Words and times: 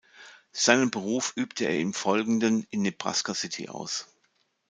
Seinen 0.53 0.89
Beruf 0.89 1.31
übte 1.35 1.65
er 1.65 1.79
im 1.79 1.93
Folgenden 1.93 2.65
in 2.71 2.81
Nebraska 2.81 3.35
City 3.35 3.69
aus. 3.69 4.07